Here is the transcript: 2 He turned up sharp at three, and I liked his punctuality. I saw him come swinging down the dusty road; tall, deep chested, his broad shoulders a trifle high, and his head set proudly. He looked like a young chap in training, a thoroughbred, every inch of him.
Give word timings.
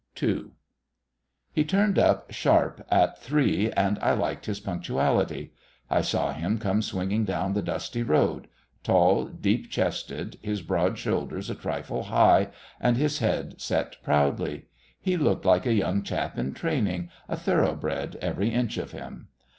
2 0.15 0.51
He 1.53 1.63
turned 1.63 1.99
up 1.99 2.31
sharp 2.31 2.83
at 2.89 3.21
three, 3.21 3.71
and 3.73 3.99
I 3.99 4.13
liked 4.15 4.47
his 4.47 4.59
punctuality. 4.59 5.53
I 5.91 6.01
saw 6.01 6.33
him 6.33 6.57
come 6.57 6.81
swinging 6.81 7.23
down 7.23 7.53
the 7.53 7.61
dusty 7.61 8.01
road; 8.01 8.47
tall, 8.81 9.25
deep 9.25 9.69
chested, 9.69 10.39
his 10.41 10.63
broad 10.63 10.97
shoulders 10.97 11.51
a 11.51 11.53
trifle 11.53 12.01
high, 12.05 12.47
and 12.79 12.97
his 12.97 13.19
head 13.19 13.61
set 13.61 14.01
proudly. 14.01 14.65
He 14.99 15.17
looked 15.17 15.45
like 15.45 15.67
a 15.67 15.73
young 15.75 16.01
chap 16.01 16.35
in 16.35 16.55
training, 16.55 17.11
a 17.29 17.37
thoroughbred, 17.37 18.15
every 18.21 18.49
inch 18.49 18.77
of 18.79 18.93
him. 18.93 19.27